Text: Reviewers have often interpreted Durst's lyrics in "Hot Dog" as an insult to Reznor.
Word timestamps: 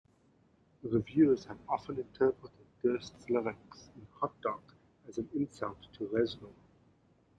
Reviewers 0.81 1.45
have 1.45 1.59
often 1.69 1.99
interpreted 1.99 2.65
Durst's 2.81 3.29
lyrics 3.29 3.91
in 3.95 4.07
"Hot 4.19 4.33
Dog" 4.41 4.59
as 5.07 5.19
an 5.19 5.29
insult 5.35 5.77
to 5.93 6.07
Reznor. 6.07 6.51